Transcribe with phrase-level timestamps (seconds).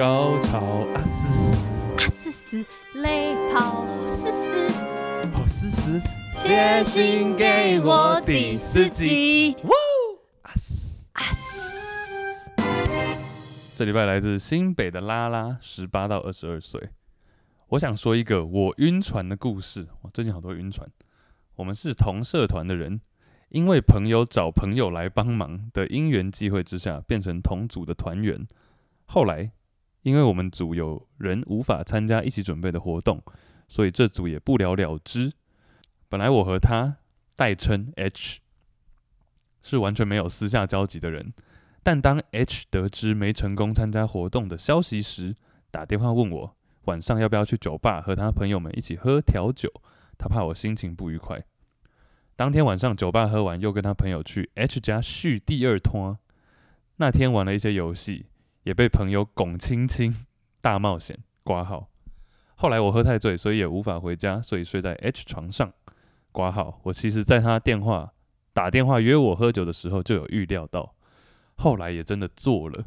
[0.00, 0.58] 高潮
[0.94, 2.66] 啊嘶嘶啊嘶嘶，
[3.02, 6.00] 泪泡嘶嘶，好嘶嘶，
[6.34, 9.54] 写信给我第四集。
[9.64, 9.70] 哇
[10.40, 12.50] 啊嘶啊嘶，
[13.76, 16.88] 这礼拜来自新北的拉拉，十八到二十二岁。
[17.68, 19.86] 我想说一个我晕船的故事。
[20.00, 20.88] 我，最近好多晕船。
[21.56, 23.02] 我们是同社团的人，
[23.50, 28.46] 因为朋友找朋友来帮忙的因缘际会之下，变成同组的团员。
[29.04, 29.52] 后来，
[30.02, 33.22] 因为我们组有人无法参加一起准备的活动，
[33.68, 35.32] 所以这组也不了了之。
[36.08, 36.96] 本来我和他
[37.36, 38.40] 代称 H，
[39.62, 41.32] 是完全没有私下交集的人。
[41.82, 45.34] 但当 H 得知没成功参加活动的消息时，
[45.70, 49.70] 打电话问我晚上要不要去酒吧和他朋友们一起喝调酒。
[50.18, 51.42] 他怕我心情不愉快。
[52.36, 56.18] 当天晚上酒吧喝完，又跟他朋友去 H 家续第二摊。
[56.96, 58.26] 那天玩了一些游戏，
[58.62, 60.14] 也被朋友拱亲亲
[60.60, 61.88] 大冒险 挂号。
[62.54, 65.72] 后来我喝太醉，所以也无法回家，所以睡在 H 床上
[66.32, 66.80] 挂号。
[66.82, 68.12] 我其实在他电话
[68.52, 70.94] 打电话约我喝酒的时候就有预料到，
[71.56, 72.84] 后来也真的做了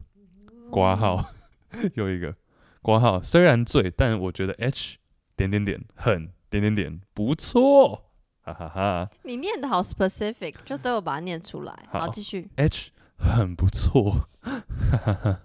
[0.70, 1.24] 挂号。
[1.96, 2.36] 又一个
[2.82, 4.98] 挂号，虽然醉，但我觉得 H
[5.36, 6.32] 点点点很。
[6.54, 8.12] 点点点，不错，
[8.44, 9.10] 哈哈哈。
[9.24, 11.76] 你念的好 specific，就都有把它念出来。
[11.90, 12.48] 好，继续。
[12.58, 15.40] H 很不错，哈哈哈。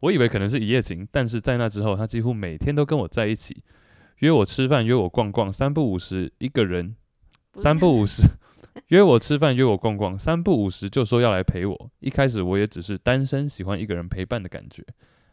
[0.00, 3.62] 我以为可能是一夜情，但是在那之后，他几乎每天都跟我在一起，
[4.18, 6.94] 约我吃饭，约我逛逛，三不五时一个人，
[7.54, 8.22] 三不五十
[8.88, 11.90] 约我吃饭，约我逛逛，三不五时就说要来陪我。
[11.98, 14.84] 一开始我也只是单身，喜欢一个人陪伴的感觉，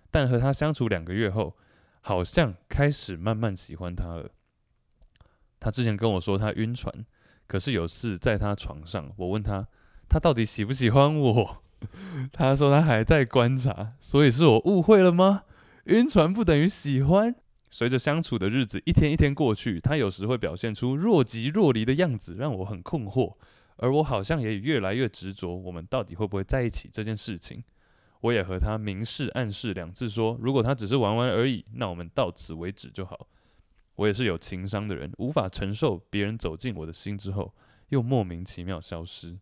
[0.10, 1.56] 但和他相处两个月后，
[2.02, 4.30] 好像开始慢慢喜欢他了。
[5.60, 6.92] 他之前跟我说他晕船，
[7.48, 9.68] 可是有次在他床上，我问他，
[10.10, 11.64] 他到底喜不喜欢我？
[12.32, 15.44] 他说他还在观察，所以是我误会了吗？
[15.86, 17.36] 晕船不等于喜欢。
[17.70, 23.36] 随着相处的日子一天一天过去，他有时会表现出若即若离的样子，让我很困惑。
[23.78, 27.62] 而我好像也越来越执着，我们到底会不会在一起这件事情。
[28.22, 33.28] 我也和他明示暗示两次说，如果他只是玩玩而已，那我们到此为止就好。
[33.96, 37.54] 我也是有情商的人，无法承受别人走进我的心之后，
[37.90, 39.38] 又莫名其妙消失。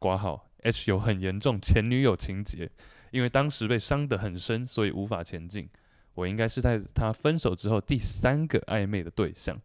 [0.00, 2.70] 挂号 H 有很严重前女友情节，
[3.10, 5.68] 因为当时被伤得很深，所以无法前进。
[6.14, 9.60] 我应该是在他分手之后第三个暧昧的对象。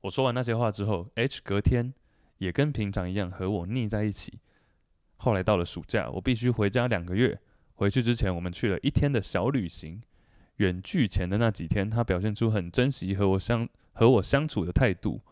[0.00, 1.94] 我说完那些话之后，H 隔天
[2.38, 4.40] 也跟平常一样和我腻在一起。
[5.16, 7.38] 后来到了暑假，我必须回家两个月。
[7.74, 10.02] 回去之前，我们去了一天的小旅行。
[10.56, 15.22] 远距前的那几天，他表现出很珍惜和我相和我相处的态度。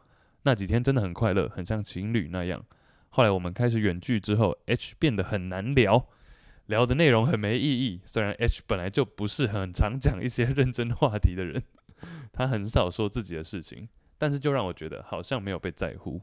[0.42, 2.64] 那几天真的很快乐，很像情侣那样。
[3.10, 6.08] 后来我们开始远距之后，H 变得很难聊，
[6.66, 8.00] 聊的内容很没意义。
[8.04, 11.62] 虽然 H 本来就不是很常讲一些认真话题的人，
[12.32, 13.88] 他很少说自己的事情，
[14.18, 16.20] 但是就让我觉得好像没有被在乎。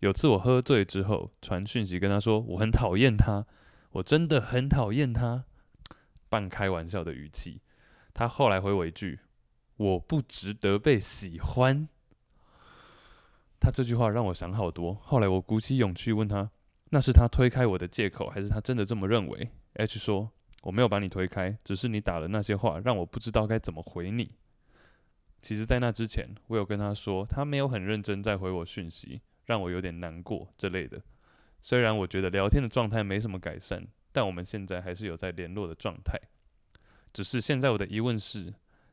[0.00, 3.46] 有次我喝醉之后，传讯息跟他说我很讨厌他，
[3.92, 5.44] 我真的很讨厌他，
[6.28, 7.60] 半开玩笑的语气。
[8.14, 9.20] 他后来回我一句
[9.76, 11.88] ：“我不值得被喜欢。”
[13.62, 14.92] 他这句话让我想好多。
[14.96, 16.50] 后来我鼓起勇气问他
[16.90, 20.28] ：“那是他推开我的借口，还是他真的这么认为？”H 说
[20.62, 24.32] ：“我没有把你推开，只是你打了那些话，让我不知道该怎么回你。”
[25.40, 31.00] 其实，在那之前，我有跟他说，他没有很认真在回我讯息，让我有点难过之类的。
[31.60, 36.18] 虽然我觉得聊天的状态没什么改善，但我们现在还是有在联络的状态。
[37.12, 38.52] 只是现在我的疑问是，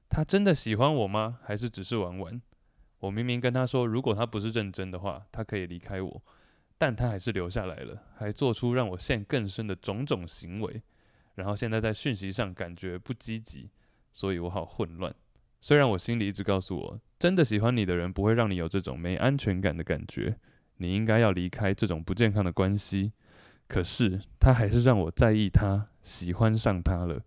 [0.09, 1.39] 他真的喜欢我吗？
[1.43, 2.41] 还是只是玩玩？
[2.99, 6.21] 我明明跟他说，如果他不是认真的话，他可以离开我，
[6.77, 10.81] 但他还是留下来了，还做出让我陷更深的种种行为。
[11.35, 13.69] 然后现在在讯息上感觉不积极，
[14.11, 15.13] 所以我好混乱。
[15.61, 20.37] 虽然我心里一直告诉我，真的喜欢你的人不会让你有这种没安全感的感觉，
[20.77, 23.13] 你应该要离开这种不健康的关系。
[23.67, 27.21] 可是他还是让我在意他，喜欢上他了。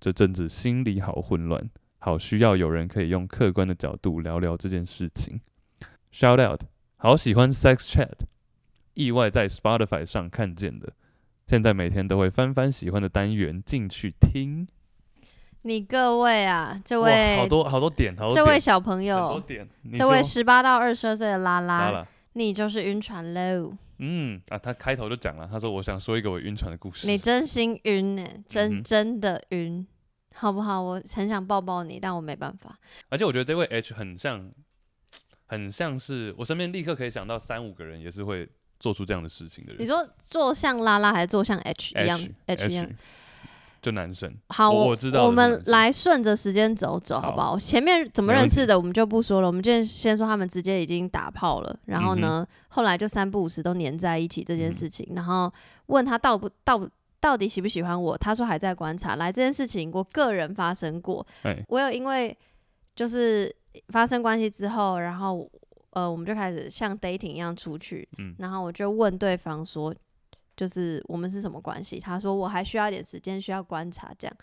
[0.00, 1.68] 这阵子心里好混乱，
[1.98, 5.40] 好需要有人可以用客观的角度聊聊这件事情。
[6.12, 6.62] Shout out，
[6.96, 8.18] 好喜欢 Sex Chat，
[8.94, 10.92] 意外在 Spotify 上看见的，
[11.46, 14.66] 现在每天都会翻翻喜欢的单元进去听。
[15.62, 19.42] 你各位啊，这位好多好多点，好多点，这位小朋友，
[19.92, 23.76] 这位十八到二十二岁的拉拉，拉拉你就是晕船喽。
[23.98, 27.08] 嗯啊，他开头就讲了，他说我想说一个我晕船的故事。
[27.08, 29.84] 你真心晕呢、欸，真真的晕，
[30.38, 30.80] 好不好？
[30.80, 32.78] 我很想抱抱你，但我没办法。
[33.08, 34.50] 而且我觉得这位 H 很像，
[35.46, 38.48] 很像是我身边立刻可以想到三五个人也是会
[38.78, 39.82] 做出这样的事情的人。
[39.82, 42.88] 你说做像拉拉还是做像 H 一样？H, 一样。
[43.80, 44.34] 就男生。
[44.48, 45.24] 好，我我知道。
[45.24, 47.56] 我们来顺着时间走走，好不好？
[47.56, 49.46] 前面怎么认识的，我们就不说了。
[49.46, 55.52] 我们今天先说他们直接已经打炮了，然后呢，嗯、后来就三不五时都黏在一起这件事情，嗯、然后
[55.86, 56.76] 问他到不到
[57.20, 59.16] 到底喜不喜欢我，他说还在观察。
[59.16, 62.36] 来，这件事情我个人发生过，欸、我有因为
[62.94, 63.54] 就是
[63.88, 65.50] 发生关系之后，然后
[65.90, 69.94] 呃，我们就开始像 dating 一样出去，嗯、然后我就问对方说。
[70.58, 72.00] 就是我们是什么关系？
[72.00, 74.12] 他说我还需要一点时间，需要观察。
[74.18, 74.36] 这样，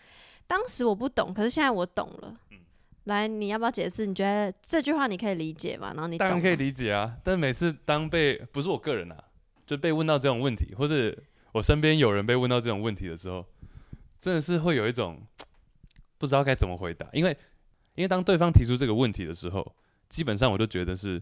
[0.47, 2.33] 当时我不懂，可是现在我懂了。
[2.51, 2.59] 嗯、
[3.03, 4.05] 来，你要不要解释？
[4.05, 5.91] 你觉得这句话你可以理解吗？
[5.93, 7.17] 然后你当然可以理解啊。
[7.21, 9.21] 但每次当被不是我个人啊，
[9.67, 11.21] 就被问到这种问题，或是
[11.55, 13.45] 我身边有人被问到这种问题的时候，
[14.19, 15.25] 真的是会有一种
[16.17, 17.07] 不知道该怎么回答。
[17.13, 17.31] 因为，
[17.95, 19.75] 因为当对方提出这个问题的时候，
[20.09, 21.21] 基本上我就觉得是。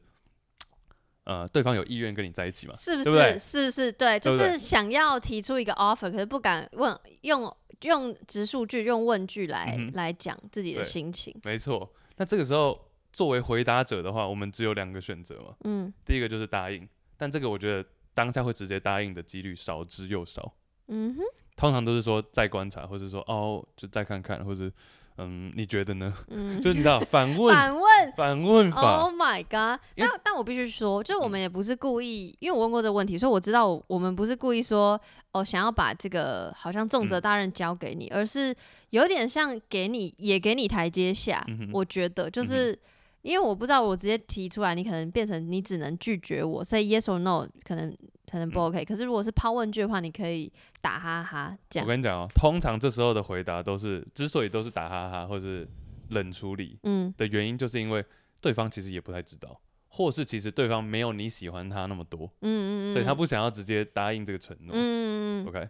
[1.25, 2.73] 呃，对方有意愿跟你在一起嘛？
[2.75, 3.09] 是不是？
[3.09, 3.89] 对对是不是？
[3.93, 11.33] 对，就是想要提出一个 offer，可是不敢问，用用直述句，用问句来、嗯、来讲自己的心情。
[11.45, 11.89] 没错。
[12.17, 12.77] 那这个时候，
[13.13, 15.55] 作为回答者的话，我们只有两个选择嘛。
[15.63, 15.93] 嗯。
[16.03, 16.85] 第一个就是答应，
[17.15, 20.53] 但这个我觉得当下会直接答应的几率少之又少。
[20.87, 21.23] 嗯哼。
[21.55, 24.71] 通常都是说再观察，或者说哦，就再看看，或者。
[25.19, 26.11] 嗯，你觉得呢？
[26.29, 29.01] 嗯， 就你知道反问，反问，反问法。
[29.01, 29.79] Oh my god！
[29.95, 34.99] 但但我必须说，就我们也不是故意，嗯、因为我问过这个问题，所以我知道我们不是故意说
[35.33, 38.55] 哦，想要把这个好像重责大任交给你，嗯、而是
[38.89, 41.45] 有点像给你也给你台阶下。
[41.47, 42.71] 嗯、我觉得就是。
[42.71, 42.79] 嗯
[43.23, 47.97] 因为我不知道，我直接提出来，你可能变成你只能拒绝我，say yes or no，可能
[48.29, 48.85] 可能不 OK、嗯。
[48.85, 51.87] 可是如果是抛问句的话，你可以打哈哈这样。
[51.87, 55.67] 我跟你讲哦，通常这时候的回答都是，之所以都是打哈哈或是
[56.09, 58.05] 冷处理，嗯，的原因就是因为
[58.41, 65.69] 对方其实也不太知道，或是其实对方没有你喜欢他那么多，嗯嗯嗯，所以他不想要直接答应这个承诺，嗯嗯 OK。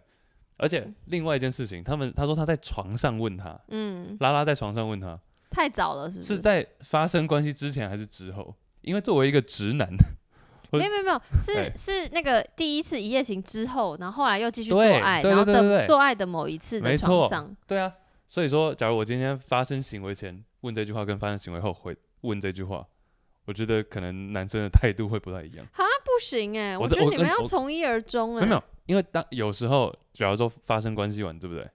[0.56, 5.20] 而且另外一件事情，他们他说他在床上问他，嗯，拉拉在床上问他。
[5.54, 6.34] 太早了，是不是？
[6.34, 8.54] 是在发生关系之前还是之后？
[8.82, 9.88] 因为作为一个直男，
[10.72, 17.56] 没有没有没有，是是那个第一次一夜情之后，然后后来又继续做爱，然后等做爱的某一次在床上。
[17.66, 17.90] 对啊，
[18.28, 22.84] 所以说，假如我今天发生行为前问这句话，跟发生行为后回问这句话，
[23.46, 25.64] 我觉得可能男生的态度会不太一样。
[25.72, 28.46] 啊，不行哎、欸，我觉得你们要从一而终哎、欸。
[28.46, 31.66] 没有，因为当有时候，假如说发生关系完，对不对？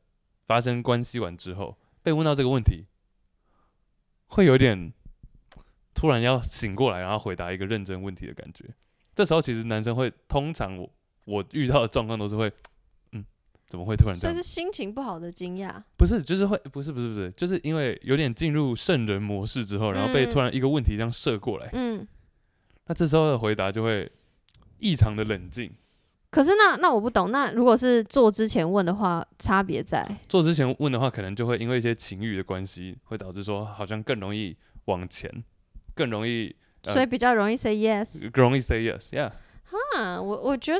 [0.46, 2.86] 发生关系完之后被问到这个问题。
[4.30, 4.92] 会有点
[5.94, 8.66] 突然要醒过来，然后回答一个认真问题的感觉。
[9.14, 10.90] 这时候其实男生会通常我
[11.26, 12.50] 我遇到的状况都是会，
[13.12, 13.26] 嗯，
[13.68, 14.36] 怎么会突然这样？
[14.36, 15.84] 这是心情不好的惊讶？
[15.98, 22.08] 不是，就是会不是不是不是，就是因为有点进入圣人模式之后，然后被突然一个问题这样射过来，嗯，
[22.86, 24.10] 那这时候的回答就会
[24.78, 25.72] 异常的冷静。
[26.32, 34.56] 可是那那我不懂，那如果是做之前问的话，差别在做之前问的话，可能就会因为一些情欲的关系，会导致说好像更容易
[34.86, 35.44] 往前，
[35.96, 39.32] 更容易，呃、所以比较容易 say yes，容易 say yes，yeah。
[39.64, 40.80] 哈，我我觉得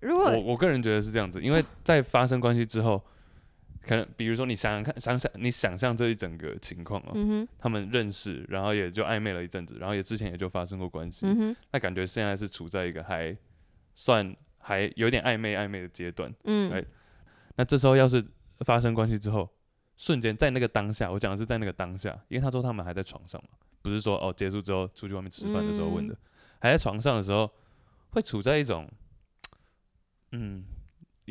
[0.00, 3.00] 如果我我个人觉得是这样子，因为在发生关系之后，
[3.86, 13.36] 可能比如说你想想看，想想你想象这一整个情况哦，他们认识，然后也就暧昧了一阵子，然后也之前也就发生过关系，嗯、哼那感觉现在是处在一个还
[13.94, 14.34] 算。
[14.58, 16.84] 还有点暧昧暧昧的阶段，嗯，right?
[17.56, 18.24] 那这时候要是
[18.58, 19.48] 发生关系之后，
[19.96, 23.50] 瞬间在那个当下，我讲的是在那个当下，因为他说他们还在床上嘛，
[23.82, 26.18] 不是说哦结束之后出去外面吃饭的时候问的，嗯、
[26.60, 27.50] 还在床上的时候，
[28.10, 28.88] 会处在一种，
[30.32, 30.64] 嗯，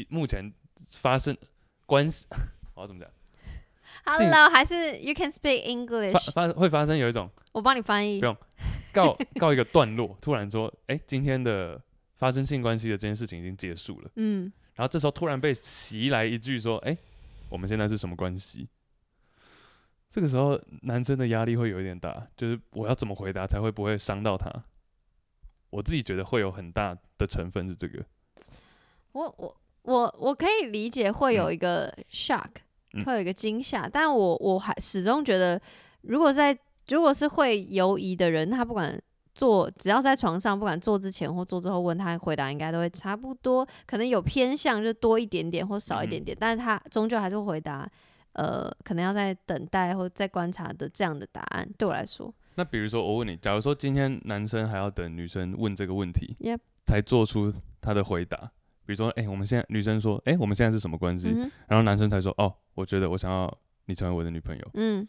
[0.09, 0.51] 目前
[0.95, 1.37] 发生
[1.85, 2.27] 关系，
[2.73, 3.09] 我要怎么讲
[4.03, 6.31] ？Hello，还是 You can speak English？
[6.31, 8.37] 发会发生有一种，我帮你翻译，不用，
[8.91, 11.81] 告告一个段落，突然说，哎、欸，今天的。
[12.17, 16.97] 发生性关系的这件事情已经结束了，嗯，然后这时候突然被袭来一句说：“哎、欸，
[17.47, 18.67] 我们现在是什么关系？”
[20.09, 24.51] 这个时候男生的压力会有一点大，就是我要怎么回答才会不会伤到他？
[25.69, 28.03] 我自己觉得会有很大的成分是这个。
[29.11, 32.49] 我我我我可以理解会有一个 shock，、
[32.93, 35.61] 嗯、会有一个惊吓，但我我还始终觉得，
[36.01, 36.57] 如果在
[36.87, 38.99] 如果是会犹疑的人，他不管。
[39.37, 47.87] 做只要在床上，不管做之前或做之后问他回答，应该都会差不多，可能有偏向就多一点点或少一点点，嗯、但是他终究还是会回答，
[48.33, 51.69] 呃，可能要在等待或在观察的这样的答案。
[51.77, 56.57] 对我来说，那比如说我问你，假如说今天男生还要等女生问这个问题，Yep.
[56.85, 58.37] 才做出他的回答，
[58.87, 61.29] 比如说，哎、欸，我们现在女生说，哎、欸，我们现在是什么关系？
[61.29, 64.67] 嗯、然后男生才说，哦，我觉得我想要你成为我的女朋友。
[64.73, 65.07] 嗯。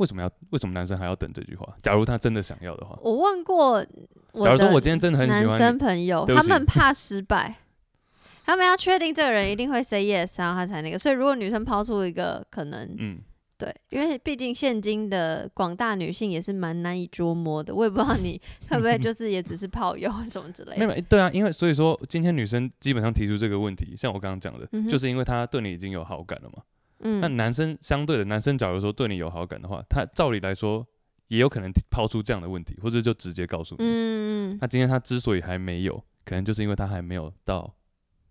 [0.00, 0.30] 为什么要？
[0.48, 1.76] 为什么男生还要等这句话？
[1.82, 3.84] 假如他真的想要的话，我问过
[4.32, 7.54] 我今天真的很喜欢男生朋友，他们怕失败，
[8.46, 10.98] 他们要确定这个人一定会 say yes，然后他才那个。
[10.98, 13.18] 所以如果女生抛出一个可能，嗯，
[13.58, 17.74] 对，因为毕竟现今的广大女性也是蛮难以捉摸的。
[17.74, 18.40] 我也不知道你
[18.70, 20.86] 会不会就是也只是炮友什么之类的。
[20.86, 26.62] 没有，对啊，因为所以说今天女生基本上提出这个问题，像我刚刚讲的，嗯、就是因为她对你已经有好感了嘛。
[27.00, 30.86] 嗯，那男生相对的，男生假如说对你有好感的话，他照理来说
[31.28, 33.84] 也有可能抛出这样的问题，或者就直接告诉你。
[33.84, 37.74] 嗯，那今天他之所以还没有，可能就是因为他还没有到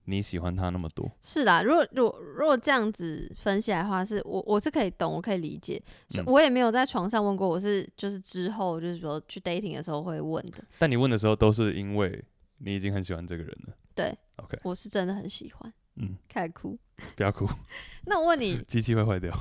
[0.06, 1.10] 你喜欢他那么多。
[1.22, 5.82] 是啦，如果如果如果这样子分析来的话，是我我是可以懂，我可以理解。
[6.18, 10.64] 嗯，我也没有在床上问过，我是就是之后就是说去 dating 的时候会问的。
[10.78, 12.24] 但你问的时候都是因为
[12.58, 13.74] 你已经很喜欢这个人了。
[13.96, 15.74] 对，OK，我是真的很喜欢。
[16.00, 16.78] 嗯，开始哭，
[17.16, 17.48] 不要哭。
[18.08, 19.32] 那我问你，机器会坏掉？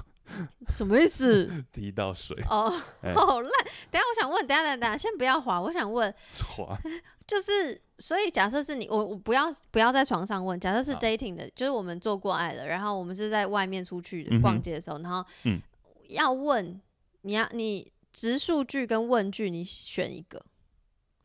[0.68, 1.48] 什么意思？
[1.72, 2.68] 滴到水哦，
[3.14, 3.52] 好烂。
[3.90, 5.58] 等下我想问，等下等下等下，先不要滑。
[5.60, 6.14] 我想问，
[6.56, 6.78] 滑
[7.26, 10.58] 就是，所以假设是你，我我不要不要在床上问。
[10.60, 15.24] 假设是 dating 的，就是我们做过爱了，然后我们是在外面出去逛街的时候，然后
[16.08, 16.78] 要问
[17.22, 20.44] 你要你直述句跟问句，你选一个。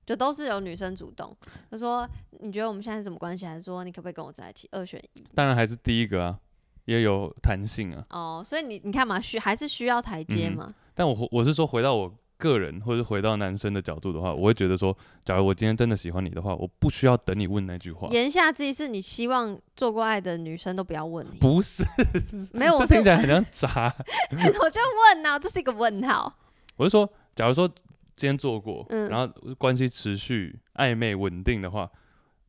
[0.06, 1.36] 就都是由女生主动，
[1.72, 2.08] 她说
[2.42, 3.46] ：“你觉得我们现在是什么关系？
[3.46, 4.68] 还是说你可不可以跟我在一起？
[4.72, 6.40] 二选一。”当然还是第一个啊，
[6.86, 8.06] 也有弹性啊。
[8.10, 10.66] 哦，所以你你看嘛，需还是需要台阶嘛。
[10.68, 10.74] 嗯。
[10.94, 18.10] 但我我是说，回到我个人，或者回到男生的角度的话，我会觉得说，假如我今天真的喜欢你的话，我不需要等你问那句话。
[18.10, 21.38] 言下之意是你希望做过爱的女生都不要问你？
[21.38, 21.84] 不是，
[22.54, 23.96] 没有，我听起来很像渣。
[24.30, 26.32] 我就问呐，这是一个问号。
[26.76, 27.70] 我是说，假如说。
[28.16, 31.90] 今天做过，嗯、然后关系持续暧昧稳定的话，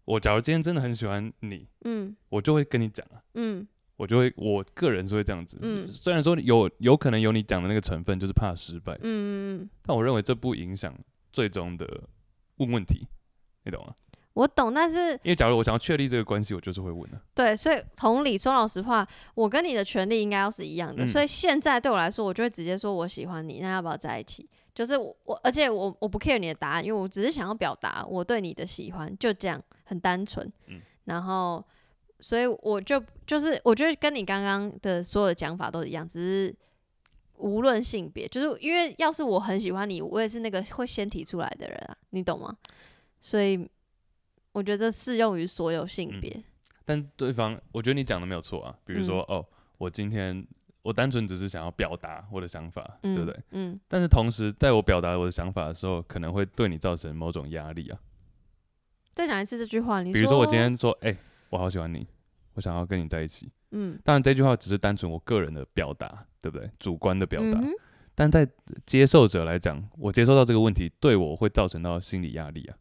[0.04, 3.66] 我假如今天真的很喜欢你，嗯，我就会跟你讲啊，嗯，
[3.96, 10.94] 我就会我个人是会这样子，嗯，虽然说有有可能有你讲的那个成分，就是怕失败，嗯嗯，但我认为这不影响
[11.32, 12.04] 最终的
[12.56, 13.06] 问问题，
[13.64, 13.94] 你懂吗？
[14.34, 17.20] 我懂，但是因为假如我想要确立这个关系，我就是会问的。
[17.34, 24.48] 对，所以同理说，老实话，我跟你的权利应该要是一样的，嗯、所以现在对我来说，我就会直接说我喜欢你，那要不要在一起？
[24.74, 30.44] 就是我，我而且我我不 care 你的答案，因为我只是想要表达我对你的喜欢，就这样，很单纯。
[30.66, 31.64] 嗯、然后，
[32.18, 36.54] 所以我就就是我觉得跟你刚刚的所有的讲法都一样，只是
[37.36, 42.56] 无论性别，就是因为要是我很喜欢你，我也是那个会先提出来的人啊，你懂吗？
[43.20, 43.70] 所以。
[44.54, 46.44] 我觉得适用于所有性别、嗯，
[46.84, 48.74] 但对方，我觉得你讲的没有错啊。
[48.84, 49.46] 比如说，嗯、哦，
[49.78, 50.46] 我今天
[50.82, 53.42] 我单纯只是想要表达我的想法，嗯、对不对？
[53.50, 53.78] 嗯。
[53.88, 57.98] 但是同时，在我表达我的想法的时候，可能会对你造成某种压力啊。
[59.10, 61.18] 再讲一次这句话，你，比如说我今天说，哎、欸，
[61.50, 62.06] 我好喜欢你，
[62.54, 63.50] 我想要跟你在一起。
[63.72, 63.98] 嗯。
[64.04, 66.70] 当然，这句话只是单纯我个人的表达，对不对？
[66.78, 67.58] 主观的表达。
[67.58, 67.72] 嗯、
[68.14, 68.48] 但在
[68.86, 72.76] 接受者来讲，我接受到这个问题，对我会造成到心理压力啊。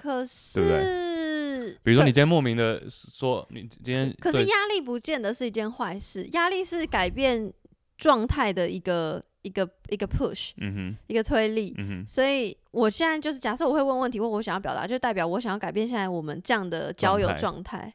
[0.00, 1.78] 可是，对不对？
[1.82, 7.52] 比如说，你今天莫名的说，你今天可是压力不见得是一件坏事，压力是改变
[7.96, 12.06] 状态的一个一个一个 push，嗯哼，一个推力，嗯哼。
[12.06, 17.92] 所以我现在就是假设我会问问题，或我想要表达，就代表我想要改变现在我们这样的交友状态，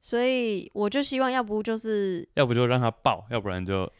[0.00, 3.90] 所以我就希望，要不就是要不就让他爆，要不然就。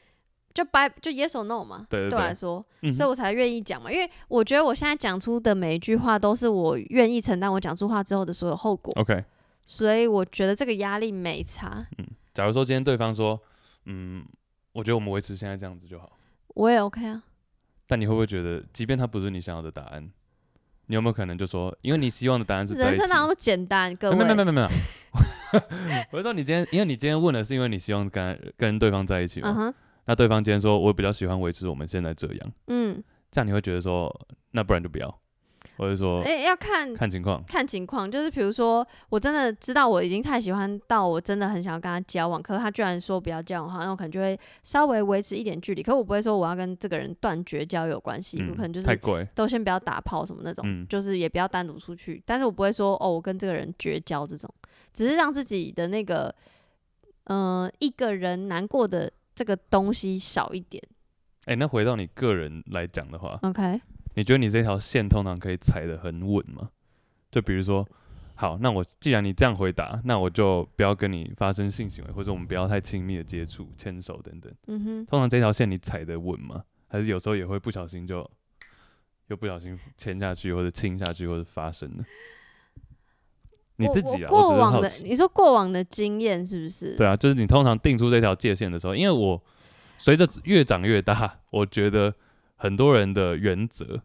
[0.56, 8.90] 就 by 就 yes or no 嘛，对，对，对，对我来说，嗯、所以我才愿意讲嘛，因为我觉得我现在讲出的每一句话都是我愿意承担我讲出话之后的所有后果。
[8.96, 9.22] OK，
[9.66, 11.86] 所以我觉得这个压力没差。
[11.98, 13.38] 嗯，假如说今天对方说，
[13.84, 14.24] 嗯，
[14.72, 16.10] 我觉得我们维持现在这样子就好，
[16.54, 17.22] 我也 OK 啊。
[17.86, 20.10] 但你会不会觉得，即便他不是你想要的答案，
[20.86, 23.94] 你有没有可能就说，因为你希望的答案是人生哪那么简单？
[23.94, 24.68] 各位，没有没有没有没有，
[26.10, 29.50] 我是说你今天，因为你今天问的是因为你希望跟跟对方在一起嘛。
[29.50, 29.74] Uh huh.
[30.06, 34.08] 那对方今天说，我比较喜欢维持我们现在这样，嗯，这样你会觉得说，
[34.52, 35.20] 那不然就不要，
[35.76, 54.48] 或者说，哎，要看看情况，看情况，就是比如说，我真的知道我已经太喜欢到我真的很想要跟他交往，可是他居然说不要交往的话，那我可能就会稍微维持一点距离，可是我不会说我要跟这个人断绝交友关系，我可能就是太贵，都先不要打炮什么那种，就是也不要单独出去，但是我不会说哦，我跟这个人绝交这种，
[54.92, 56.32] 只是让自己的那个，
[57.24, 59.12] 嗯，一个人难过的。
[59.36, 60.82] 这个东西少一点，
[61.44, 63.78] 哎、欸，那回到你个人来讲的话，OK，
[64.14, 66.70] 你觉得你这条线通常可以踩得很稳吗？
[67.30, 67.86] 就比如说，
[68.34, 74.50] 好，那我既然你这样回答，那我就不要跟你发生性行为，或者我们不要太亲密的接触、牵手等等。
[74.68, 76.64] 嗯哼，通常这条线你踩得稳吗？
[76.88, 78.28] 还是有时候也会不小心就
[79.26, 82.04] 又不小心牵下去，或者亲下去，或者发生呢？
[83.76, 86.96] 你自己啊，过往的你说过往的经验是不是？
[86.96, 89.42] 对啊，就是你通常定出这条界限的时候，因为我
[89.98, 92.14] 随着越长越大，我觉得
[92.56, 94.02] 很多人的原则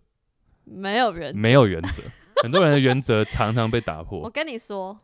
[0.65, 2.03] 没有原则，没有原则，
[2.43, 4.19] 很多人的原则常常被打破。
[4.19, 4.97] 我跟你说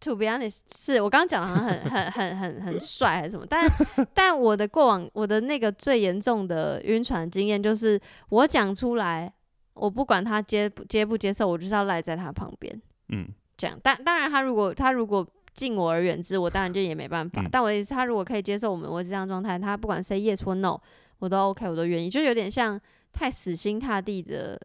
[0.00, 3.68] ，To be honest，是我刚刚讲的好像很很很很很帅还是什么，但
[4.14, 9.32] 但我的过往我的那个最严重的晕船经验就是我讲出来，
[9.74, 12.80] 我不管他接不接不接受，我就是要赖在他旁边。
[13.08, 17.42] 嗯，这样，但当然他如果他如果敬我而远之，我当然就也没办法。
[17.42, 20.78] 嗯、但我的意思，他如果可以接受我们维持这样状态，他不管 say yes 或 no，
[21.18, 22.10] 我都 OK，我都愿意。
[22.10, 22.80] 就有点像
[23.12, 24.60] 太死心塌地的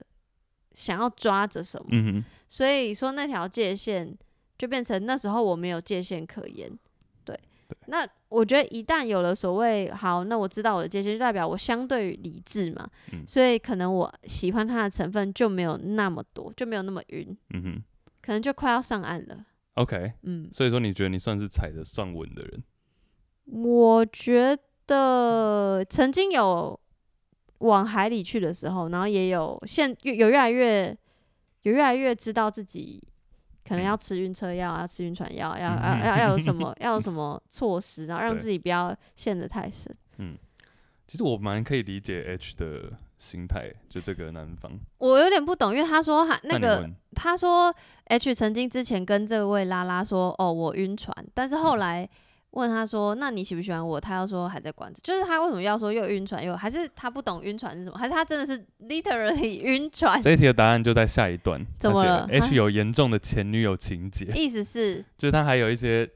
[0.74, 4.18] 想要抓着什么，嗯，所以说那条界限。
[4.60, 6.70] 就变成那时候我没有界限可言，
[7.24, 7.34] 对。
[7.86, 17.84] 那我觉得一旦有了所谓好，那我知道我的界限，就代表我相对于理智嘛，嗯，所以可能我喜欢他的成分就没有那么多，就没有那么晕，嗯哼，
[18.22, 19.46] 可能就快要上岸了。
[19.76, 22.64] OK，嗯，所以说你觉得你算是踩得算稳的人？
[23.46, 26.80] 我觉得曾经有
[27.60, 30.98] 往海里去的时候，然后也有现有越来越
[31.62, 33.04] 有越来越知道自己。
[33.66, 39.96] 可能要吃晕车药，要吃晕船药，要要要要有什么， 要有什么措施，然后让自己不要陷得太深。
[40.18, 40.36] 嗯，
[41.06, 44.72] 其实我蛮可以理解 H 的心态，就这个男方。
[44.98, 47.72] 我有点不懂，因为他说他那个，他说
[48.06, 52.04] H 曾经之前跟这位拉拉说，哦，我晕船，但是后来。
[52.06, 52.10] 嗯
[52.54, 57.96] 问他说：“那你喜不喜欢我？”他要说还在管着，就是他为什么要说又晕船又还是他不懂晕船是什么？
[57.96, 60.20] 还是他真的是 literally 晕船？
[60.20, 61.64] 这一题的答案就在下一段。
[61.78, 66.10] 怎么了？H 有严重的前女友情节， 意思是就是他还有一些。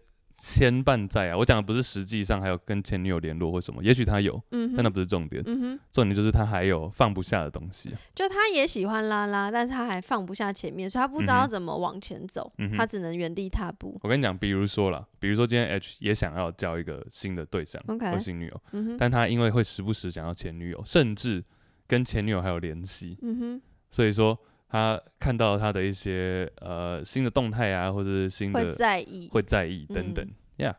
[0.45, 5.41] 牵绊在啊，我讲的不是实际上还有跟前女友联络或什么，也许他有，嗯，但那不是重点，
[5.89, 13.97] 重点就是他还有放不下的东西，就他也喜欢拉拉，但是他还放不下前面，所以他不知道怎么往前走，嗯，他只能原地踏步。
[14.03, 21.41] 我跟你讲，比如说了，比如说今天 H 也想要交一个新的对象或新女友，嗯，但他因为会时不时想要前女友，甚至
[21.87, 23.17] 跟前女友还有联系，
[23.89, 24.37] 所以说。
[24.73, 30.27] 他看到他的一些呃新的动态啊，或者是新的会在意，会在意等等。
[30.57, 30.73] Yeah.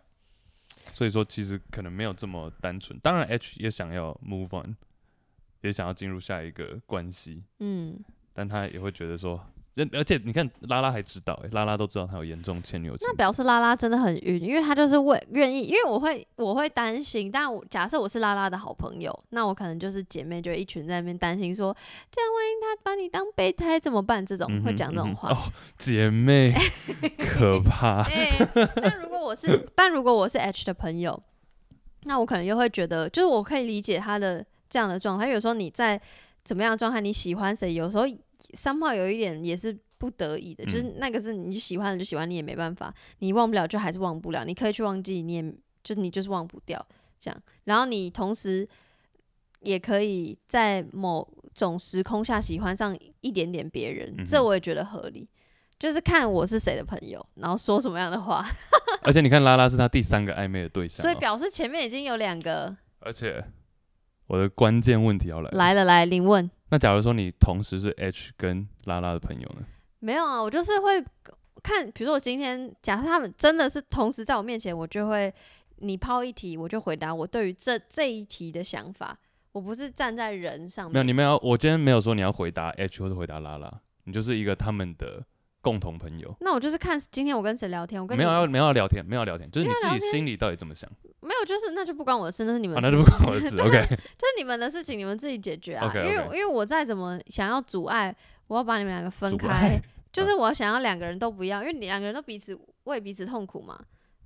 [0.92, 2.98] 所以说，其实可能没有这么单纯。
[2.98, 4.74] 当然，H 也想要 move on，
[5.60, 7.44] 也想要进入下一个关系。
[7.60, 9.40] 嗯，但他也会觉得说，
[9.92, 12.96] 而且你看，拉拉还知道、欸，拉拉都知道他有严重前女友。
[13.00, 17.28] 那表示拉拉真的很晕，因为他就是为愿意，因为我会我会担心。
[17.30, 21.76] 但我假设我是拉拉的好朋友，那我可能就是姐妹，就一群在那边担心说，
[22.10, 24.24] 这样万一他把你当备胎怎么办？
[24.24, 26.54] 这种、嗯、会讲这种话、嗯、哦，姐妹
[27.18, 28.04] 可怕。
[28.04, 28.30] 欸、
[28.76, 31.20] 但如果我是，但如果我是 H 的朋友，
[32.04, 35.26] 那我可能又会觉得，就是我可以理解他的这样的状态。
[35.26, 36.00] 有时候你在
[36.44, 38.04] 怎么样的状态，你喜欢谁，有时候。
[38.52, 46.84] 三炮有一点也是不得已的，嗯，就是那个是你喜欢的就喜欢，你也没办法，你忘不了就还是忘不了，你可以去忘记，你也就你就是忘不掉
[47.18, 47.42] 这样。
[47.64, 48.68] 然后你同时
[49.60, 55.28] 也可以在某种时空下喜欢上一点点别人，嗯，这我也觉得合理。
[55.78, 58.46] 就是看我是谁的朋友，然后说什么样的话。
[59.02, 62.76] 而且你看拉拉是他第三个暧昧的对象，哦，所以表示前面已经有两个。
[63.00, 63.44] 而且
[64.26, 66.50] 我的关键问题要来了来了，来，您问。
[66.70, 69.66] 那假如说你同时是 H 跟拉拉的朋友呢？
[70.00, 71.04] 没有啊，我就是会
[71.62, 75.32] 看，比如说我今天假设他们真的是同时在我面前，我就会
[75.76, 79.16] 你抛一题，我就回答我对于这这一题的想法。
[79.52, 80.94] 我不是站在人上面。
[80.94, 85.24] 没有，你们要，我今天没有说你要回答 H 或者回答拉拉，你就是一个他们的
[85.64, 86.32] 共同朋友。
[86.40, 90.88] 那我就是看今天我跟谁聊天，我跟你没有要没有要聊天，没有聊天，就是你自己心里到底怎么想？
[91.20, 92.86] 没有，就是那就不关我的事，那是你们的事。
[92.86, 93.56] 啊，那就不关我的事。
[93.58, 95.88] OK，就是你们的事情，你们自己解决啊。
[95.88, 96.10] Okay, okay.
[96.10, 98.14] 因为因为我再怎么想要阻碍，
[98.46, 99.80] 我要把你们两个分开，
[100.12, 103.78] 就是我想要两个人都不要，因为两个人都彼此为彼此痛苦嘛，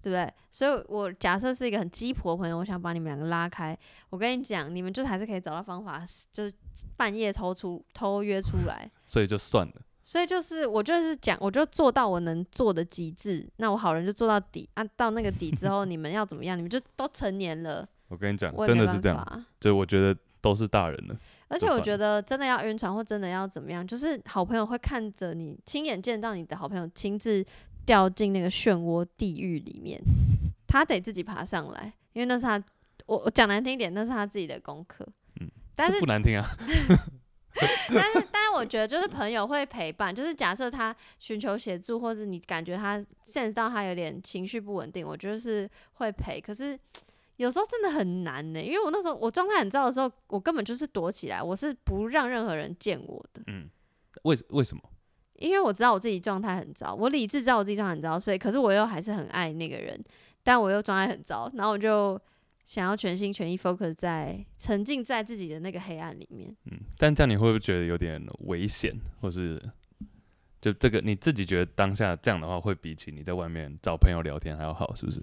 [0.03, 0.29] 对不对？
[0.51, 3.79] 所以我假设是一个很鸡婆的朋友，我想把你们两个拉开。
[4.11, 6.53] 我跟你讲，你们就还是可以找到方法，就是
[6.97, 8.91] 半夜偷出偷约出来。
[9.07, 9.75] 所以就算了。
[10.09, 13.47] 所以就是我就是讲，我就做到我能做的极致。
[13.59, 16.57] 那我好人就做到底啊，到那个底之后，你们要怎么样？
[16.57, 17.87] 你们就都成年了。
[18.09, 19.45] 我跟你讲，真的是这样。
[19.61, 21.17] 就我觉得都是大人了。
[21.49, 27.45] 而且我觉得真的要晕船或真的要怎么样，就是好朋友会看着你，亲眼见到你的好朋友亲自
[27.85, 30.01] 掉进那个漩涡地狱里面，
[30.67, 32.59] 他得自己爬上来，因为那是他，
[33.05, 35.07] 我我讲难听一点，那是他自己的功课。
[35.39, 36.49] 嗯，但是不难听啊。
[37.93, 46.41] 但是，但是我觉得就是朋友会陪伴，就是假设他寻求协助，或者你感觉他 sense 到他有点情绪不稳定，我觉得是会陪。
[46.41, 46.79] 可是
[47.37, 53.43] 有时候真的很难呢，因为我那时候我状态很糟的时候，我根本就是躲起来，我是不让任何人见我的。
[53.47, 53.69] 嗯，
[54.23, 54.83] 为为什么？
[55.35, 59.99] 因为我知道我自己状态很糟，我理智知道我自己状态很糟，所以可是我又还是很爱那个人，
[60.43, 62.21] 但我又状态很糟，然后我就。
[62.69, 66.55] 想要全心全意 focus 在沉浸在自己的那个黑暗里面。
[66.67, 69.59] 嗯，但这样你会不会觉得有点危险，或是
[70.61, 75.23] 就这个你自己觉得当下这样的话，会比起你在外面找朋友聊天还要好，是不是？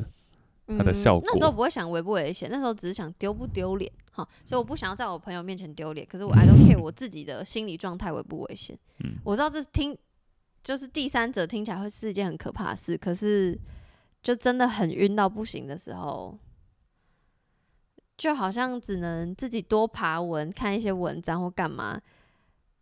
[0.75, 1.29] 它的效果、嗯。
[1.31, 6.03] 那时候不会想危不危险，那时候只是想丢不丢脸哈，所以我不想要在我朋友面前丢脸。
[6.07, 8.75] 可是我 I don't care 我自己的心理状态危不危险。
[9.03, 9.95] 嗯，我知道这听
[10.63, 13.55] 就是第三者听起来会是一件很可怕的事，可是
[14.23, 16.35] 就真的很晕到不行的时候，
[18.17, 22.01] 就好像只能自己多爬文，看一些文章或干嘛。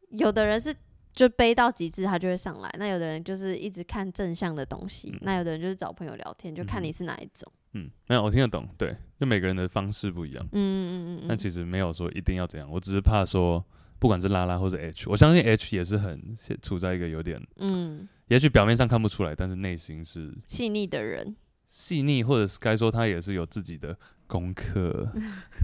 [0.09, 0.75] 有的人是。
[1.15, 2.75] 就背到极致，他就会上来。
[2.79, 7.53] 那有的人就是一直看正向的东西，嗯、那有的人就是找朋友聊天，就看你是哪一种。
[7.73, 8.67] 嗯，没有，我听得懂。
[8.79, 10.43] 对，就每个人的方式不一样。
[10.45, 11.25] 嗯嗯嗯嗯。
[11.29, 13.63] 但其实没有说一定要怎样，我只是怕说，
[13.99, 21.35] 不管是拉拉或者 H，我相信 H 也是很处在一个有点，嗯，也许表面上看不出来，但是内心是细腻的人。
[21.69, 23.95] 细腻，或者是该说他也是有自己的
[24.33, 25.07] 功课。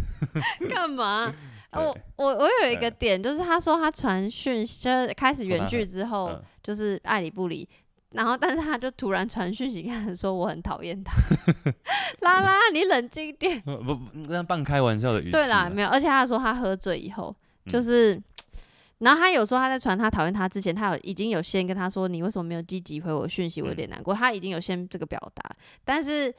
[0.69, 1.33] 干嘛？
[1.73, 7.67] 我我我有一个点，就是他说他传讯，就是开始远距之后，就是爱理不理，
[8.11, 11.11] 然后但是他就突然传讯息，跟他说我很讨厌他。
[12.21, 13.59] 拉拉，你冷静点。
[13.61, 15.31] 不不，那半开玩笑的语气。
[15.31, 17.35] 对啦，没有，而且他说他喝醉以后，
[17.67, 18.19] 就是，
[18.99, 24.13] 然后他有说他在传他讨厌他之前，他有已经有先跟他说，你为什么没有积极回我讯息，我有点难过。
[24.13, 25.43] 他已经有先这个表达，
[25.85, 26.33] 但是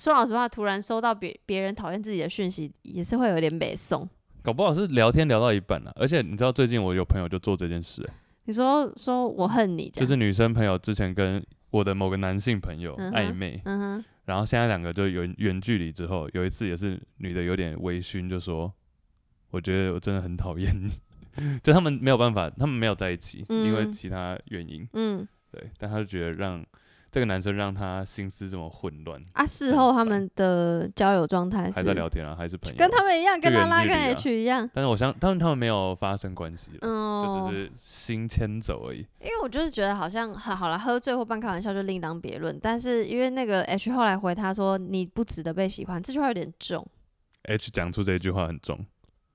[0.00, 4.08] 说老实话，突然收到别别人讨厌自己的讯息，也是会有点北宋。
[4.40, 8.12] 搞不好是聊天聊到一半了，而且你知道最近我有朋友就做这件事，欸，
[8.44, 18.72] 你说说我恨你，就是女生朋友之前跟我的某个男性朋友暧昧，嗯哼，然后现在两个就远远距离之后，有一次也是女的有点微醺，就说
[19.50, 20.90] 我觉得我真的很讨厌你，
[21.62, 26.64] 就他们没有办法，他们没有在一起，嗯，因为其他原因，嗯，对，但他就觉得让。
[27.10, 29.44] 这个男生让他心思这么混乱啊！
[29.44, 32.78] 事后他们的交友状态还在聊天啊，还是朋友？
[32.78, 34.70] 跟他们一样，跟拉拉跟 H 一样。
[34.72, 38.98] 但是我想，他们他们没有发生关系，嗯，就只是心牵走而已。
[39.20, 42.56] 因为我就是觉得好像很好了，喝醉或半开玩笑就另当别论。
[42.62, 46.86] 但是因为那个 H 后来回他说：“你不值得被喜欢。”这句话有点重。
[47.42, 48.86] H 讲出这句话很重，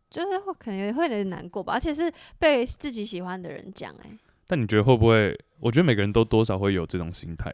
[0.09, 2.09] 就是会可能会有点难过吧，而且是
[2.39, 4.17] 被自己喜欢的人讲哎、欸。
[4.47, 5.37] 但你觉得会不会？
[5.59, 7.51] 我觉得每个人都多少会有这种心态，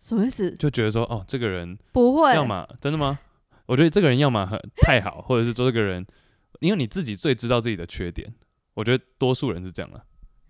[0.00, 0.50] 什么意思？
[0.56, 3.18] 就觉得说，哦，这个人不会，要么真的吗？
[3.66, 6.06] 我觉得这个人要么很太好，或者是说这个人，
[6.60, 8.32] 因为你自己最知道自己的缺点。
[8.74, 10.02] 我觉得多数人是这样了，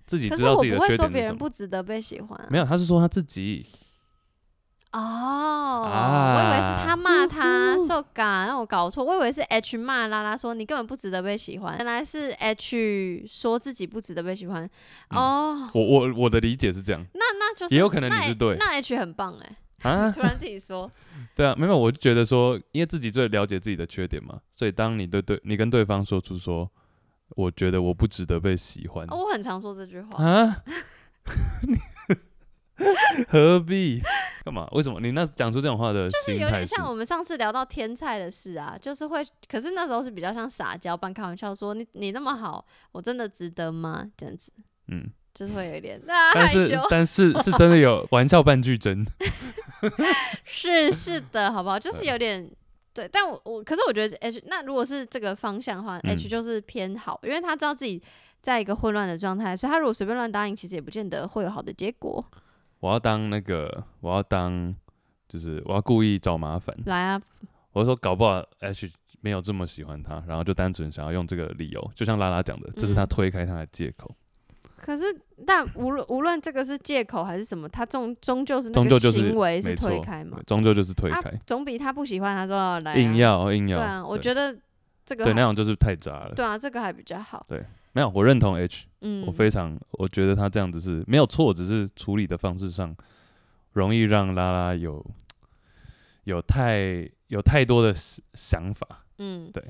[0.06, 1.08] 自己知道自己的缺点是什么。
[1.08, 2.46] 可是我不会说别人不值得被喜欢啊。
[2.50, 3.66] 没有，他是说他自己。
[4.92, 9.02] 哦，啊、我以为是他骂他受感，让我搞错。
[9.02, 14.68] 我以为是 H 骂拉拉说你根本不值得被喜欢，原来是 H 说自己不值得被喜欢。
[15.08, 17.02] 嗯、哦，我我我的理解是这样。
[17.14, 19.56] 那那就是也有可能你是对，那，那 H 很棒哎
[19.90, 20.10] 啊！
[20.14, 20.90] 突然自己说，
[21.34, 26.70] 对啊，没有，我就觉得说，因为自己最了解自己的缺点嘛，所以当你对对，你跟对方说出说，
[27.30, 30.56] 我觉得我不值得被喜欢，哦、我很常说这句话啊。
[33.28, 34.02] 何必
[34.44, 34.66] 干嘛？
[34.72, 36.08] 为什么你那讲出这种话的？
[36.08, 44.04] 就是有点像我们上次聊到天菜的事啊，就是会，可是那时候是比较像撒娇般开玩笑说，你你那么好，我真的值得吗？
[44.16, 44.52] 这样子，
[44.88, 49.06] 嗯，就是会有一点 啊害羞，但是是真的有 玩笑半句真，
[50.44, 51.78] 是是的，好不好？
[51.78, 52.50] 就是有点
[52.92, 58.02] 对，但我我可是我觉得 H 那如果是这个方向的话，嗯，H 就是偏好，因为他知道自己
[58.40, 62.24] 在一个混乱的状态，所以他如果随便乱答应，其实也不见得会有好的结果。
[62.82, 64.74] 我要当那个，我要当，
[65.28, 66.76] 就是我要故意找麻烦。
[66.84, 67.22] 来啊！
[67.72, 68.90] 我说搞不好 H
[69.20, 74.10] 没有这么喜欢他，然后就单纯想要用这个理由，就像拉拉讲的，这是他推开他的借口。
[74.10, 75.04] 嗯、可是，
[75.46, 80.40] 但无论无论这个是借口还是什么，他终终究是那个行为是推开嘛？
[80.44, 83.78] 终究就是推开，啊、总比他不喜欢他说来、啊、硬要硬要。
[83.78, 84.58] 对啊，我觉得
[85.06, 86.34] 这个对那种就是太渣了。
[86.34, 87.46] 对啊，这个还比较好。
[87.48, 87.64] 对。
[87.92, 92.94] 没有，我认同 H，嗯，我非常，我觉得他这样子是没有错，只是处理的方式上
[93.72, 95.04] 容易让拉拉有
[96.24, 97.94] 有太有太多的
[98.34, 99.62] 想法，嗯，对。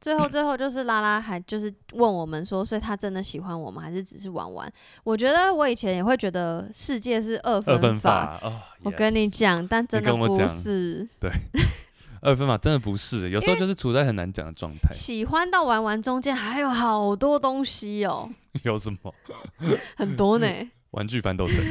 [0.00, 4.68] 最后，最后就是拉拉还就是问我们说，所以他真的喜欢我们，还是只是玩玩？
[5.04, 11.30] 我觉得我以前也会觉得世界是二分法，分法哦，我跟你讲，但真的不是，对。
[12.22, 14.94] 二分法真的不是，有时候就是处在很难讲的状态。
[14.94, 18.30] 喜欢到玩玩中间还有好多东西哦。
[18.62, 19.12] 有什么？
[19.96, 20.46] 很多呢。
[20.92, 21.56] 玩具反斗城。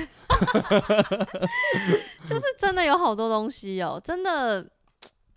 [2.27, 4.69] 就是真的有好多东西哦，真的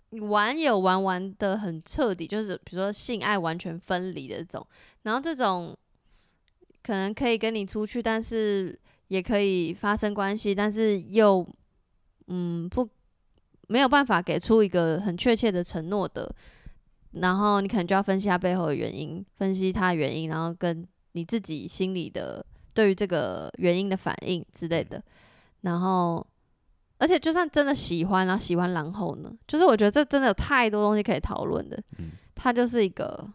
[0.09, 4.67] 玩有玩玩的很彻底，就是比如说性爱完全分离的这种，
[5.03, 5.73] 然后这种
[6.83, 11.47] 可能可以跟你出去，但是也可以发生关系，但是又
[12.27, 12.89] 嗯不。
[13.67, 16.33] 没有办法给出一个很确切的承诺的，
[17.11, 25.01] 然后你可能就要分析他背后的原因，分析他的原因，然后跟你自己心里的对于这个原因的反应之类的，
[25.61, 26.25] 然后。
[26.97, 29.29] 而且，就算真的喜欢，然后喜欢，然后呢？
[29.45, 31.77] 就是我觉得这真的有太多东西可以讨论的。
[31.97, 33.27] 嗯，它就是一个，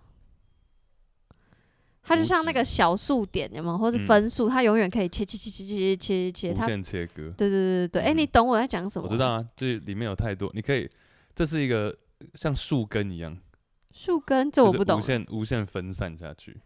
[2.11, 3.79] 它就像那个小数点，有没有？
[3.79, 7.33] 或是分数，它永远可以切切切切切切切，它无限切割。
[7.37, 9.07] 对对对对，哎，你懂我在讲什么？
[9.07, 10.91] 我知道啊，就是里面有太多，你可以，
[11.35, 11.97] 这是一个
[12.35, 13.39] 像树根一样。
[13.93, 14.99] 树根，这我不懂。
[14.99, 16.57] 无限无限分散下去，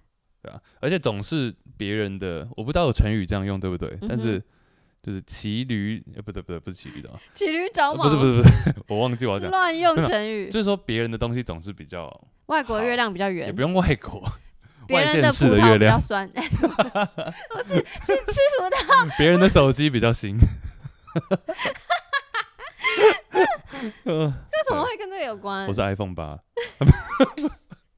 [0.41, 0.59] 对啊。
[0.81, 3.99] 而且总是别人的，我不知道有成语这样用对不对？
[4.09, 4.43] 但是。
[5.05, 9.51] 就是骑驴，呃，不对不对，不是骑驴的，骑驴找马，不是不是不是， 我忘记我要讲。
[9.51, 12.11] 乱用成语，就是说别人的东西总是比较，
[12.47, 14.27] 外国月亮比较圆，也不用外国，
[14.87, 16.39] 别人的葡萄比较酸， 不
[17.67, 20.37] 是是吃葡萄， 别人的手机比较新，
[24.05, 24.33] 为
[24.69, 25.67] 什么会跟这个有关？
[25.67, 26.39] 我是 iPhone 八，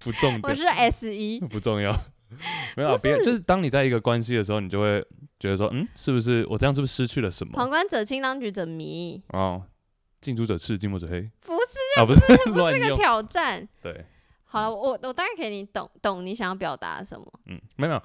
[0.01, 1.92] 不重点，我是 S 一，不重要。
[2.77, 5.01] 没有，别人就是当你在一个关系的时候，你就会
[5.38, 7.53] 觉得说，嗯，是不是我这样是不是失去了什么？
[7.55, 9.22] 旁观者清，当局者迷。
[9.29, 9.62] 哦，
[10.20, 11.31] 近朱者赤，近墨者黑。
[11.40, 12.20] 不是，啊，不是，
[12.51, 13.66] 不是个挑战。
[13.81, 14.05] 对，
[14.46, 17.40] 好了，我我大概给你懂懂你想要表达什么。
[17.46, 18.02] 嗯，没有没有。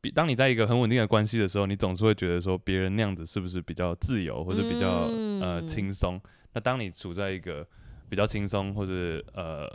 [0.00, 6.20] 比当你在一个很稳定的关系的时候，你总是会觉得说，别人那样子是不是比较自由，或者比较、嗯、呃轻松？
[6.52, 7.66] 那当你处在一个
[8.08, 8.92] 比较轻松，或者
[9.34, 9.68] 呃。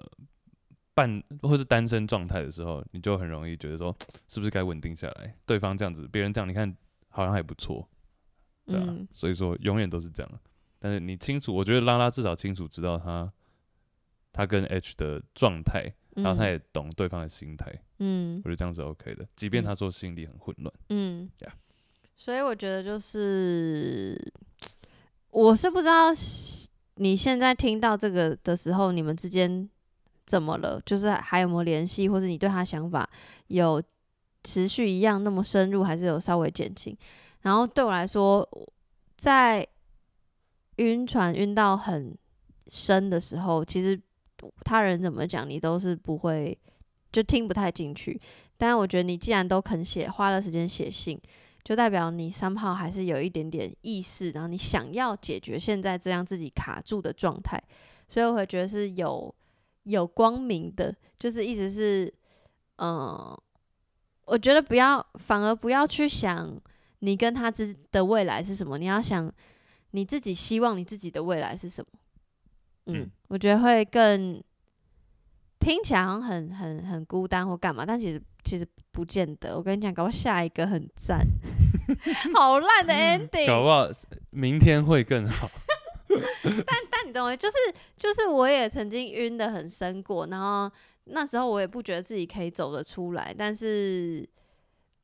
[0.95, 3.95] 半或是单身状态的时候，你就很容易觉得说，
[4.27, 5.34] 是不是该稳定下来？
[5.45, 6.75] 对方这样子，别人这样，你看
[7.08, 7.88] 好像还不错，
[8.65, 8.84] 对啊。
[8.86, 10.29] 嗯、所以说永远都是这样。
[10.77, 13.32] 但是你清楚，我觉得拉拉至少清楚知道他
[14.32, 17.74] 他跟 H 的状态，然后他也懂对方的心态。
[18.00, 20.74] 嗯，我觉得这样子 OK 的，即便他说心里很混乱。
[20.89, 21.52] 嗯，Yeah.
[22.15, 24.34] 所以我觉得就是，
[25.30, 26.08] 我是不知道
[26.96, 29.70] 你现在听到这个的时候，你们之间。
[30.26, 30.80] 怎么了？
[30.86, 33.10] 就是还有没有联系，或者你对他想法
[33.48, 33.82] 有
[34.44, 36.96] 持续一样那么深入，还是有稍微减轻？
[37.42, 38.48] 然后对我来说，
[39.18, 39.68] 在
[40.76, 42.15] 晕船晕到很
[42.68, 44.00] 深的时候，其实
[44.63, 46.58] 他人怎么讲，你都是不会
[47.12, 48.19] 就听不太进去。
[48.58, 51.19] 但我觉得你既然都肯写，花了时间写信，
[51.63, 57.62] 就代表你三号还是有一点点意识，然后你想要解决现在这样自己卡住的状态，
[58.08, 59.34] 所以我会觉得是有。
[59.84, 62.13] 有光明的，就是一直是，
[62.75, 63.36] 嗯，
[64.25, 66.62] 我觉得不要，反而不要去想
[66.99, 69.32] 你跟他之的未来是什么，你要想
[69.91, 71.99] 你自己希望你自己的未来是什么。
[72.86, 74.42] 嗯，嗯，我觉得会更
[75.60, 79.56] 听起来好像很很很孤单或干嘛，但其实其实不见得。
[79.58, 81.20] 我跟你讲，搞不好下一个很赞，
[82.34, 83.88] 好烂的 ending，搞不好
[84.32, 85.50] 明天会更好。
[86.65, 87.36] 但但你懂吗？
[87.36, 87.56] 就是
[87.98, 90.72] 就是，我也曾经晕的很深过，然后
[91.04, 94.28] 那时候我也不觉得自己可以走得出来，但是，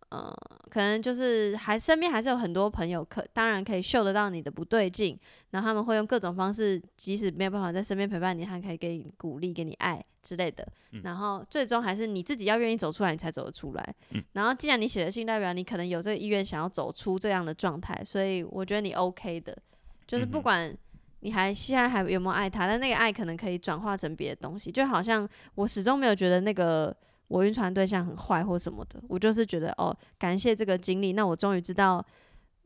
[0.09, 0.33] 呃，
[0.69, 5.19] 可能就是还身边还是有很多朋友可当然可以嗅得到你的不对劲，
[5.51, 10.65] 然后他们会用各种方式，即使没有办法在身边陪伴你，还可以给你鼓励、给你爱之类的。
[10.91, 13.95] 嗯、然后最终还是你自己要愿意走出来，你才走得出来。
[14.11, 19.57] 嗯、然后既然你写的信代表你可能有这个意愿想要走出这样的状态，所以我觉得你 OK 的，
[20.07, 20.77] 就是不管、嗯。
[21.21, 22.67] 你还现在还有没有爱他？
[22.67, 26.95] 但那个爱可能可以转化成别的东西，就好像我始终没有觉得那个
[27.27, 32.05] 我晕船对象很坏或什么的，我就是觉得哦，感谢这个经历，那我终于知道。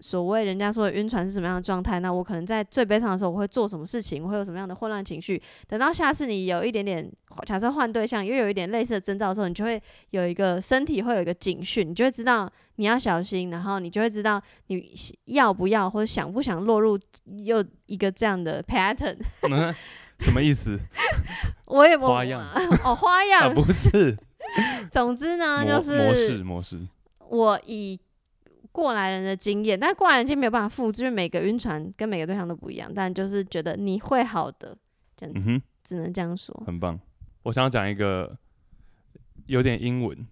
[0.02, 2.00] 所谓人家说的晕船是什么样的状态？
[2.00, 4.24] 那我可能在最悲伤的时候，我会做什么事情？
[4.24, 5.41] 我会有什么样的混乱情绪？
[5.67, 7.12] 等到下次你有一点点，
[7.45, 14.89] 假设换对象又有一点类似的征兆的时候，你就会有一个身体会有一个警讯，你就会知道你要小心，然后你就会知道你
[15.26, 16.98] 要不要或者想不想落入
[17.43, 19.17] 又一个这样的 pattern。
[19.52, 19.76] 嗯，
[20.19, 20.80] 什么意思？
[21.67, 22.41] 我也花样
[22.86, 24.17] 哦，花样、啊、 不是。
[24.91, 26.88] 总之呢，就是模式模式。
[27.29, 27.99] 我以。
[28.71, 32.89] 过来人的经验，但过来人经验没有办法复制，因为每个晕船跟每个对象都不一样。
[32.93, 34.77] 但就是觉得你会好的，
[35.17, 36.55] 这样子，嗯、只能这样说。
[36.67, 36.97] 很棒。
[37.43, 38.38] 我想要讲一个
[39.47, 40.25] 有点英文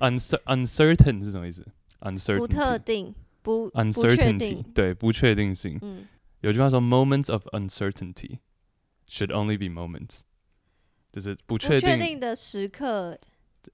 [0.00, 1.64] ，uncertain 是什么意思
[2.00, 5.78] ？uncertain 不特定，不 uncertainty 对，不确定性。
[5.82, 6.06] 嗯、
[6.40, 8.38] 有句话说，moments of uncertainty
[9.06, 10.20] should only be moments，
[11.12, 13.16] 就是不确定，定的时刻，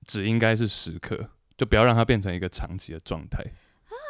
[0.07, 3.45] 只应该是时刻，就不要让它变成一个长期的状态。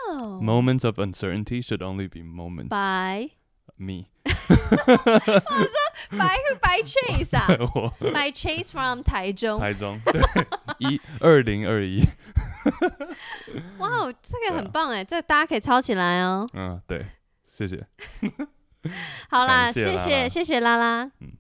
[0.09, 0.42] Oh.
[0.42, 2.68] Moments of uncertainty should only be moments.
[2.68, 3.31] By
[3.77, 4.07] me.
[4.25, 4.35] 我
[5.64, 5.77] 说
[6.11, 7.47] by who by Chase 啊
[7.99, 9.59] ，by Chase from 台中。
[9.59, 10.21] 台中，对，
[10.79, 12.03] 一二零二一。
[13.79, 16.47] 哇哦，这个很棒哎，这个大家可以抄起来哦。
[16.53, 17.07] 嗯，对，
[17.45, 17.87] 谢谢。
[19.31, 21.05] 好啦，谢谢谢谢拉拉。
[21.21, 21.33] 嗯。